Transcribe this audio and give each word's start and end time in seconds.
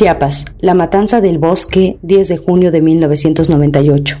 Chiapas, 0.00 0.46
la 0.60 0.72
matanza 0.72 1.20
del 1.20 1.36
bosque, 1.36 1.98
10 2.00 2.28
de 2.28 2.38
junio 2.38 2.72
de 2.72 2.80
1998. 2.80 4.16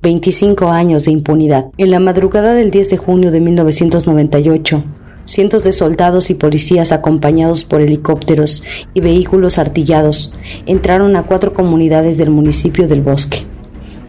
25 0.00 0.68
años 0.68 1.06
de 1.06 1.10
impunidad. 1.10 1.72
En 1.76 1.90
la 1.90 1.98
madrugada 1.98 2.54
del 2.54 2.70
10 2.70 2.90
de 2.90 2.96
junio 2.98 3.32
de 3.32 3.40
1998, 3.40 4.84
cientos 5.24 5.64
de 5.64 5.72
soldados 5.72 6.30
y 6.30 6.34
policías 6.34 6.92
acompañados 6.92 7.64
por 7.64 7.80
helicópteros 7.80 8.62
y 8.94 9.00
vehículos 9.00 9.58
artillados 9.58 10.32
entraron 10.66 11.16
a 11.16 11.24
cuatro 11.24 11.52
comunidades 11.52 12.16
del 12.16 12.30
municipio 12.30 12.86
del 12.86 13.00
Bosque. 13.00 13.38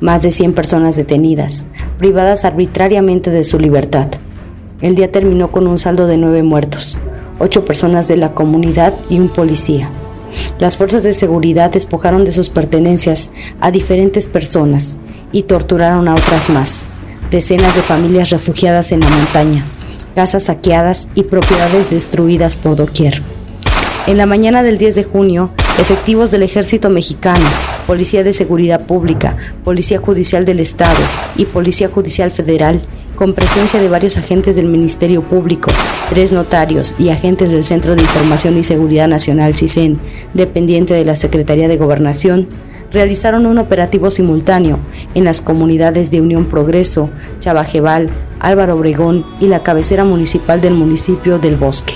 Más 0.02 0.22
de 0.22 0.30
100 0.30 0.54
personas 0.54 0.96
detenidas, 0.96 1.66
privadas 1.98 2.46
arbitrariamente 2.46 3.32
de 3.32 3.44
su 3.44 3.58
libertad. 3.58 4.10
El 4.80 4.94
día 4.94 5.12
terminó 5.12 5.52
con 5.52 5.66
un 5.66 5.80
saldo 5.80 6.06
de 6.06 6.18
nueve 6.18 6.44
muertos, 6.44 7.00
ocho 7.40 7.66
personas 7.66 8.08
de 8.08 8.18
la 8.18 8.34
comunidad 8.34 8.94
y 9.10 9.18
un 9.18 9.30
policía. 9.30 9.90
Las 10.60 10.78
fuerzas 10.78 11.04
de 11.04 11.14
seguridad 11.14 11.72
despojaron 11.72 12.26
de 12.26 12.32
sus 12.32 12.50
pertenencias 12.50 13.32
a 13.60 13.72
diferentes 13.72 14.28
personas 14.28 14.98
y 15.32 15.44
torturaron 15.44 16.08
a 16.08 16.14
otras 16.14 16.50
más. 16.50 16.84
Decenas 17.32 17.76
de 17.76 17.82
familias 17.82 18.30
refugiadas 18.30 18.92
en 18.92 19.02
la 19.02 19.10
montaña, 19.10 19.66
casas 20.16 20.44
saqueadas 20.44 21.10
y 21.16 21.24
propiedades 21.24 21.90
destruidas 21.90 22.58
por 22.58 22.76
doquier. 22.76 23.22
En 24.08 24.18
la 24.18 24.26
mañana 24.28 24.62
del 24.62 24.78
10 24.78 24.96
de 24.96 25.04
junio, 25.04 25.52
efectivos 25.80 26.30
del 26.30 26.44
ejército 26.44 26.90
mexicano, 26.90 27.46
Policía 27.88 28.24
de 28.24 28.34
Seguridad 28.34 28.86
Pública, 28.86 29.36
Policía 29.64 30.00
Judicial 30.00 30.46
del 30.46 30.60
Estado 30.60 31.02
y 31.36 31.46
Policía 31.46 31.90
Judicial 31.90 32.32
Federal 32.32 32.84
con 33.16 33.34
presencia 33.34 33.80
de 33.82 33.90
varios 33.90 34.18
agentes 34.18 34.56
del 34.56 34.68
Ministerio 34.68 35.22
Público, 35.22 35.72
tres 36.10 36.32
notarios 36.32 36.96
y 37.00 37.10
agentes 37.10 37.52
del 37.52 37.64
Centro 37.64 37.96
de 37.96 38.02
Información 38.02 38.58
y 38.58 38.64
Seguridad 38.64 39.08
Nacional 39.08 39.56
CISEN, 39.56 40.00
dependiente 40.34 40.94
de 40.94 41.06
la 41.06 41.16
Secretaría 41.16 41.68
de 41.68 41.78
Gobernación, 41.78 42.48
realizaron 42.92 43.46
un 43.46 43.58
operativo 43.58 44.10
simultáneo 44.10 44.80
en 45.16 45.24
las 45.24 45.42
comunidades 45.42 46.12
de 46.12 46.22
Unión 46.22 46.46
Progreso, 46.46 47.10
Chabajebal, 47.40 48.10
Álvaro 48.40 48.76
Obregón 48.76 49.26
y 49.40 49.48
la 49.48 49.64
cabecera 49.64 50.04
municipal 50.04 50.62
del 50.62 50.74
municipio 50.74 51.40
del 51.40 51.56
Bosque. 51.56 51.96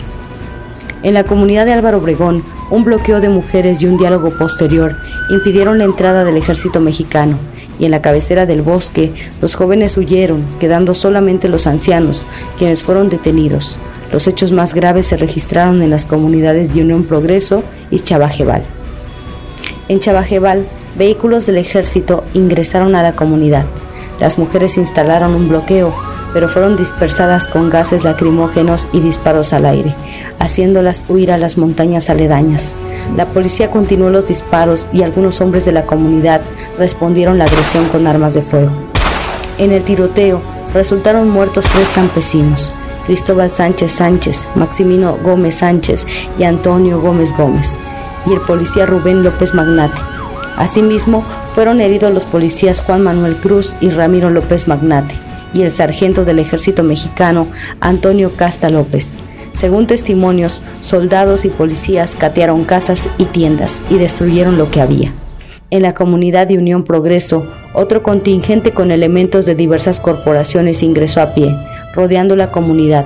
En 1.03 1.13
la 1.13 1.23
comunidad 1.23 1.65
de 1.65 1.73
Álvaro 1.73 1.99
Obregón, 1.99 2.43
un 2.71 2.83
bloqueo 2.83 3.21
de 3.21 3.29
mujeres 3.29 3.81
y 3.81 3.85
un 3.85 3.97
diálogo 3.97 4.37
posterior 4.37 4.95
impidieron 5.29 5.77
la 5.77 5.85
entrada 5.85 6.25
del 6.25 6.37
ejército 6.37 6.79
mexicano 6.79 7.37
y 7.79 7.85
en 7.85 7.91
la 7.91 8.01
cabecera 8.01 8.45
del 8.45 8.61
bosque 8.61 9.13
los 9.41 9.55
jóvenes 9.55 9.97
huyeron, 9.97 10.45
quedando 10.59 10.93
solamente 10.93 11.49
los 11.49 11.65
ancianos, 11.65 12.27
quienes 12.57 12.83
fueron 12.83 13.09
detenidos. 13.09 13.79
Los 14.11 14.27
hechos 14.27 14.51
más 14.51 14.73
graves 14.73 15.07
se 15.07 15.17
registraron 15.17 15.81
en 15.81 15.89
las 15.89 16.05
comunidades 16.05 16.73
de 16.73 16.81
Unión 16.81 17.03
Progreso 17.03 17.63
y 17.89 17.99
Chabajebal. 17.99 18.63
En 19.87 19.99
Chabajebal, 19.99 20.67
vehículos 20.97 21.45
del 21.45 21.57
ejército 21.57 22.23
ingresaron 22.33 22.95
a 22.95 23.03
la 23.03 23.13
comunidad. 23.13 23.65
Las 24.19 24.37
mujeres 24.37 24.77
instalaron 24.77 25.33
un 25.33 25.47
bloqueo, 25.47 25.93
pero 26.33 26.47
fueron 26.47 26.75
dispersadas 26.75 27.47
con 27.47 27.69
gases 27.69 28.03
lacrimógenos 28.03 28.87
y 28.91 28.99
disparos 28.99 29.53
al 29.53 29.65
aire, 29.65 29.95
haciéndolas 30.39 31.03
huir 31.07 31.31
a 31.31 31.37
las 31.37 31.57
montañas 31.57 32.09
aledañas. 32.09 32.77
La 33.15 33.25
policía 33.25 33.71
continuó 33.71 34.09
los 34.09 34.27
disparos 34.27 34.87
y 34.93 35.03
algunos 35.03 35.41
hombres 35.41 35.65
de 35.65 35.71
la 35.71 35.85
comunidad 35.85 36.41
respondieron 36.77 37.37
la 37.37 37.45
agresión 37.45 37.85
con 37.89 38.07
armas 38.07 38.33
de 38.33 38.41
fuego. 38.41 38.71
En 39.57 39.71
el 39.71 39.83
tiroteo 39.83 40.41
resultaron 40.73 41.29
muertos 41.29 41.65
tres 41.71 41.89
campesinos, 41.89 42.73
Cristóbal 43.07 43.49
Sánchez 43.49 43.91
Sánchez, 43.91 44.47
Maximino 44.55 45.17
Gómez 45.17 45.55
Sánchez 45.55 46.05
y 46.37 46.43
Antonio 46.43 47.01
Gómez 47.01 47.35
Gómez, 47.35 47.79
y 48.27 48.33
el 48.33 48.41
policía 48.41 48.85
Rubén 48.85 49.23
López 49.23 49.53
Magnate. 49.55 49.99
Asimismo, 50.57 51.23
fueron 51.55 51.81
heridos 51.81 52.13
los 52.13 52.25
policías 52.25 52.81
Juan 52.81 53.01
Manuel 53.01 53.37
Cruz 53.37 53.75
y 53.81 53.89
Ramiro 53.89 54.29
López 54.29 54.67
Magnate 54.67 55.28
y 55.53 55.63
el 55.63 55.71
sargento 55.71 56.25
del 56.25 56.39
ejército 56.39 56.83
mexicano 56.83 57.47
Antonio 57.79 58.31
Casta 58.35 58.69
López. 58.69 59.17
Según 59.53 59.87
testimonios, 59.87 60.61
soldados 60.81 61.45
y 61.45 61.49
policías 61.49 62.15
catearon 62.15 62.63
casas 62.63 63.09
y 63.17 63.25
tiendas 63.25 63.83
y 63.89 63.97
destruyeron 63.97 64.57
lo 64.57 64.71
que 64.71 64.81
había. 64.81 65.11
En 65.71 65.83
la 65.83 65.93
comunidad 65.93 66.47
de 66.47 66.57
Unión 66.57 66.83
Progreso, 66.83 67.45
otro 67.73 68.01
contingente 68.01 68.71
con 68.71 68.89
elementos 68.89 69.45
de 69.45 69.55
diversas 69.55 69.99
corporaciones 69.99 70.81
ingresó 70.81 71.21
a 71.21 71.33
pie, 71.33 71.55
rodeando 71.93 72.35
la 72.35 72.51
comunidad. 72.51 73.05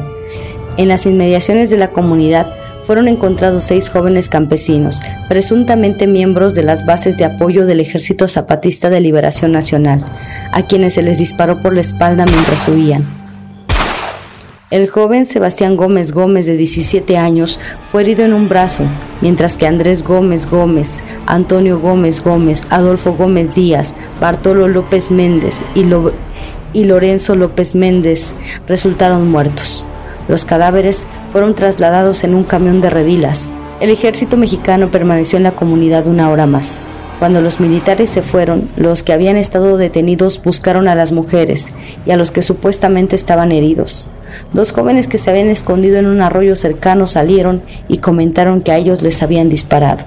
En 0.77 0.87
las 0.87 1.05
inmediaciones 1.05 1.69
de 1.69 1.77
la 1.77 1.91
comunidad 1.91 2.62
fueron 2.85 3.07
encontrados 3.07 3.63
seis 3.63 3.89
jóvenes 3.89 4.29
campesinos, 4.29 5.01
presuntamente 5.29 6.07
miembros 6.07 6.53
de 6.53 6.63
las 6.63 6.85
bases 6.85 7.17
de 7.17 7.25
apoyo 7.25 7.66
del 7.66 7.79
Ejército 7.79 8.27
Zapatista 8.27 8.89
de 8.89 8.99
Liberación 8.99 9.51
Nacional, 9.51 10.05
a 10.51 10.61
quienes 10.63 10.95
se 10.95 11.01
les 11.01 11.19
disparó 11.19 11.61
por 11.61 11.73
la 11.73 11.81
espalda 11.81 12.25
mientras 12.25 12.67
huían. 12.67 13.05
El 14.73 14.89
joven 14.89 15.27
Sebastián 15.27 15.77
Gómez 15.77 16.13
Gómez, 16.13 16.47
de 16.47 16.57
17 16.57 17.16
años, 17.16 17.59
fue 17.91 18.01
herido 18.01 18.25
en 18.25 18.33
un 18.33 18.49
brazo, 18.49 18.83
mientras 19.21 19.55
que 19.55 19.67
Andrés 19.67 20.03
Gómez 20.03 20.50
Gómez, 20.50 21.03
Antonio 21.27 21.79
Gómez 21.79 22.23
Gómez, 22.23 22.65
Adolfo 22.71 23.13
Gómez 23.13 23.53
Díaz, 23.53 23.94
Bartolo 24.19 24.67
López 24.67 25.11
Méndez 25.11 25.63
y, 25.75 25.85
y 26.73 26.85
Lorenzo 26.85 27.35
López 27.35 27.75
Méndez 27.75 28.33
resultaron 28.67 29.29
muertos. 29.29 29.85
Los 30.27 30.44
cadáveres 30.44 31.05
fueron 31.33 31.55
trasladados 31.55 32.23
en 32.23 32.35
un 32.35 32.44
camión 32.44 32.79
de 32.79 32.91
redilas. 32.91 33.51
El 33.81 33.89
ejército 33.89 34.38
mexicano 34.38 34.91
permaneció 34.91 35.38
en 35.38 35.44
la 35.44 35.53
comunidad 35.53 36.05
una 36.05 36.29
hora 36.29 36.45
más. 36.45 36.83
Cuando 37.17 37.41
los 37.41 37.59
militares 37.59 38.11
se 38.11 38.21
fueron, 38.21 38.69
los 38.75 39.01
que 39.01 39.13
habían 39.13 39.35
estado 39.35 39.77
detenidos 39.77 40.39
buscaron 40.44 40.88
a 40.88 40.94
las 40.94 41.11
mujeres 41.11 41.73
y 42.05 42.11
a 42.11 42.17
los 42.17 42.29
que 42.29 42.44
supuestamente 42.44 43.16
estaban 43.16 43.51
heridos. 43.51 44.07
Dos 44.53 44.73
jóvenes 44.73 45.07
que 45.07 45.17
se 45.17 45.31
habían 45.31 45.47
escondido 45.47 45.97
en 45.97 46.05
un 46.05 46.21
arroyo 46.21 46.55
cercano 46.55 47.07
salieron 47.07 47.63
y 47.88 47.97
comentaron 47.97 48.61
que 48.61 48.71
a 48.71 48.77
ellos 48.77 49.01
les 49.01 49.23
habían 49.23 49.50
disparado. 49.50 50.03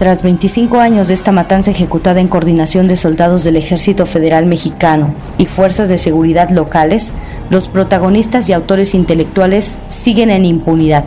Tras 0.00 0.22
25 0.22 0.80
años 0.80 1.08
de 1.08 1.14
esta 1.14 1.30
matanza 1.30 1.70
ejecutada 1.70 2.20
en 2.20 2.28
coordinación 2.28 2.88
de 2.88 2.96
soldados 2.96 3.44
del 3.44 3.56
Ejército 3.56 4.06
Federal 4.06 4.46
Mexicano 4.46 5.14
y 5.36 5.44
fuerzas 5.44 5.90
de 5.90 5.98
seguridad 5.98 6.48
locales, 6.48 7.14
los 7.50 7.66
protagonistas 7.66 8.48
y 8.48 8.52
autores 8.52 8.94
intelectuales 8.94 9.78
siguen 9.88 10.30
en 10.30 10.44
impunidad. 10.44 11.04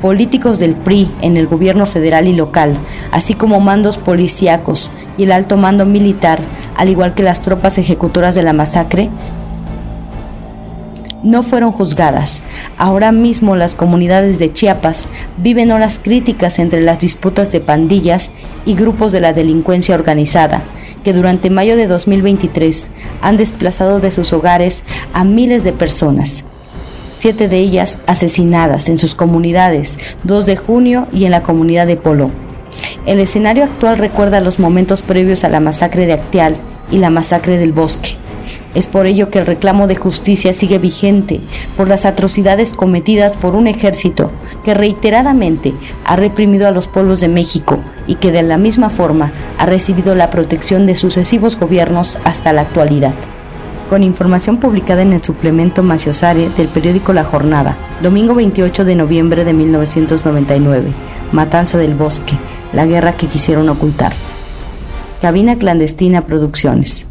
Políticos 0.00 0.58
del 0.58 0.74
PRI 0.74 1.10
en 1.20 1.36
el 1.36 1.46
gobierno 1.46 1.86
federal 1.86 2.26
y 2.26 2.34
local, 2.34 2.74
así 3.12 3.34
como 3.34 3.60
mandos 3.60 3.98
policíacos 3.98 4.90
y 5.18 5.24
el 5.24 5.32
alto 5.32 5.56
mando 5.56 5.84
militar, 5.84 6.40
al 6.76 6.88
igual 6.88 7.14
que 7.14 7.22
las 7.22 7.42
tropas 7.42 7.78
ejecutoras 7.78 8.34
de 8.34 8.42
la 8.42 8.52
masacre, 8.52 9.10
no 11.22 11.42
fueron 11.42 11.72
juzgadas. 11.72 12.42
Ahora 12.78 13.10
mismo 13.10 13.56
las 13.56 13.74
comunidades 13.74 14.38
de 14.38 14.52
Chiapas 14.52 15.08
viven 15.38 15.72
horas 15.72 16.00
críticas 16.02 16.58
entre 16.58 16.82
las 16.82 17.00
disputas 17.00 17.50
de 17.52 17.60
pandillas 17.60 18.30
y 18.64 18.74
grupos 18.74 19.12
de 19.12 19.20
la 19.20 19.32
delincuencia 19.32 19.94
organizada, 19.94 20.62
que 21.06 21.12
durante 21.12 21.50
mayo 21.50 21.76
de 21.76 21.86
2023 21.86 22.90
han 23.22 23.36
desplazado 23.36 24.00
de 24.00 24.10
sus 24.10 24.32
hogares 24.32 24.82
a 25.12 25.22
miles 25.22 25.62
de 25.62 25.72
personas. 25.72 26.46
Siete 27.16 27.46
de 27.46 27.58
ellas 27.58 28.00
asesinadas 28.08 28.88
en 28.88 28.98
sus 28.98 29.14
comunidades, 29.14 30.00
2 30.24 30.46
de 30.46 30.56
junio 30.56 31.06
y 31.12 31.24
en 31.24 31.30
la 31.30 31.44
comunidad 31.44 31.86
de 31.86 31.94
Polo. 31.94 32.32
El 33.06 33.20
escenario 33.20 33.62
actual 33.62 33.98
recuerda 33.98 34.40
los 34.40 34.58
momentos 34.58 35.00
previos 35.00 35.44
a 35.44 35.48
la 35.48 35.60
masacre 35.60 36.06
de 36.06 36.14
Acteal 36.14 36.56
y 36.90 36.98
la 36.98 37.10
masacre 37.10 37.56
del 37.56 37.70
Bosque 37.70 38.16
es 38.76 38.86
por 38.86 39.06
ello 39.06 39.30
que 39.30 39.38
el 39.38 39.46
reclamo 39.46 39.86
de 39.86 39.96
justicia 39.96 40.52
sigue 40.52 40.76
vigente 40.76 41.40
por 41.78 41.88
las 41.88 42.04
atrocidades 42.04 42.74
cometidas 42.74 43.34
por 43.38 43.54
un 43.54 43.66
ejército 43.66 44.30
que 44.64 44.74
reiteradamente 44.74 45.72
ha 46.04 46.14
reprimido 46.16 46.68
a 46.68 46.72
los 46.72 46.86
pueblos 46.86 47.20
de 47.20 47.28
México 47.28 47.78
y 48.06 48.16
que 48.16 48.32
de 48.32 48.42
la 48.42 48.58
misma 48.58 48.90
forma 48.90 49.32
ha 49.56 49.64
recibido 49.64 50.14
la 50.14 50.28
protección 50.28 50.84
de 50.84 50.94
sucesivos 50.94 51.58
gobiernos 51.58 52.18
hasta 52.24 52.52
la 52.52 52.60
actualidad. 52.60 53.14
Con 53.88 54.02
información 54.02 54.58
publicada 54.58 55.00
en 55.00 55.14
el 55.14 55.24
suplemento 55.24 55.82
Maciosare 55.82 56.50
del 56.50 56.68
periódico 56.68 57.14
La 57.14 57.24
Jornada, 57.24 57.78
domingo 58.02 58.34
28 58.34 58.84
de 58.84 58.94
noviembre 58.94 59.46
de 59.46 59.54
1999, 59.54 60.90
Matanza 61.32 61.78
del 61.78 61.94
Bosque, 61.94 62.36
la 62.74 62.84
guerra 62.84 63.16
que 63.16 63.26
quisieron 63.26 63.70
ocultar. 63.70 64.12
Cabina 65.22 65.56
Clandestina 65.56 66.26
Producciones. 66.26 67.06